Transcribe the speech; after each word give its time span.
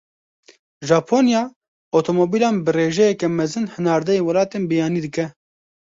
Japonya, 0.91 1.41
otomobîlan 1.97 2.55
bi 2.65 2.69
rêjeyeke 2.79 3.27
mezin 3.37 3.65
hinardeyî 3.73 4.21
welatên 4.27 4.63
biyanî 4.71 4.99
dike. 5.05 5.25